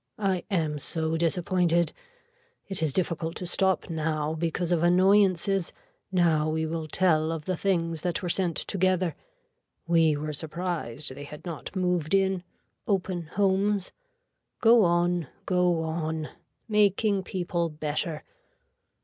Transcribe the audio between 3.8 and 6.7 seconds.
now because of annoyances. Now we